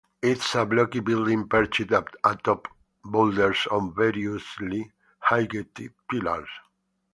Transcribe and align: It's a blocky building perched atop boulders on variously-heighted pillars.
It's 0.23 0.55
a 0.55 0.65
blocky 0.65 0.99
building 0.99 1.47
perched 1.47 1.91
atop 1.93 2.67
boulders 3.05 3.67
on 3.69 3.93
variously-heighted 3.93 5.93
pillars. 6.09 6.49